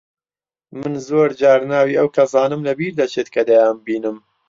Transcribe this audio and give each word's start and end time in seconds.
من 0.79 0.93
زۆر 1.07 1.29
جار 1.41 1.59
ناوی 1.71 1.97
ئەو 1.99 2.07
کەسانەم 2.17 2.61
لەبیر 2.67 2.93
دەچێت 2.99 3.27
کە 3.35 3.41
دەیانبینم. 3.49 4.17